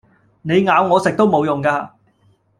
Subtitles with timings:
[0.41, 1.95] 你咬我食都無用架